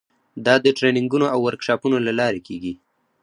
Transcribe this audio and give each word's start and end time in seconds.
دا 0.45 0.55
د 0.65 0.67
ټریننګونو 0.77 1.25
او 1.33 1.39
ورکشاپونو 1.47 1.97
له 2.07 2.11
لارې 2.19 2.41
کیږي. 2.47 2.73